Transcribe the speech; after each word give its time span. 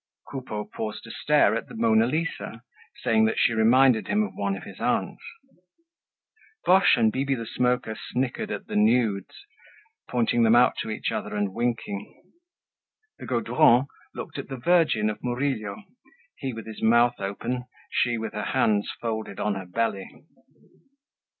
Coupeau 0.31 0.65
paused 0.65 1.03
to 1.03 1.11
stare 1.11 1.55
at 1.55 1.67
the 1.67 1.75
"Mona 1.75 2.07
Lisa," 2.07 2.63
saying 3.03 3.25
that 3.25 3.37
she 3.37 3.53
reminded 3.53 4.07
him 4.07 4.23
of 4.23 4.33
one 4.33 4.57
of 4.57 4.63
his 4.63 4.79
aunts. 4.79 5.21
Boche 6.65 6.97
and 6.97 7.11
Bibi 7.11 7.35
the 7.35 7.45
Smoker 7.45 7.95
snickered 8.09 8.49
at 8.49 8.65
the 8.65 8.75
nudes, 8.75 9.45
pointing 10.09 10.41
them 10.41 10.55
out 10.55 10.75
to 10.79 10.89
each 10.89 11.11
other 11.11 11.35
and 11.35 11.53
winking. 11.53 12.23
The 13.19 13.27
Gaudrons 13.27 13.85
looked 14.15 14.39
at 14.39 14.47
the 14.47 14.57
"Virgin" 14.57 15.07
of 15.07 15.23
Murillo, 15.23 15.83
he 16.35 16.51
with 16.51 16.65
his 16.65 16.81
mouth 16.81 17.19
open, 17.19 17.65
she 17.91 18.17
with 18.17 18.33
her 18.33 18.41
hands 18.57 18.89
folded 19.01 19.39
on 19.39 19.53
her 19.53 19.67
belly. 19.67 20.09